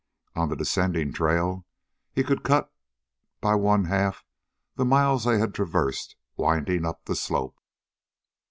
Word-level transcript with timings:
On 0.35 0.49
the 0.49 0.55
descending 0.55 1.13
trail, 1.13 1.63
he 2.11 2.23
could 2.23 2.41
cut 2.41 2.73
by 3.39 3.53
one 3.53 3.85
half 3.85 4.25
the 4.75 4.83
miles 4.83 5.25
they 5.25 5.37
had 5.37 5.53
traversed 5.53 6.15
winding 6.37 6.87
up 6.87 7.05
the 7.05 7.15
slope. 7.15 7.59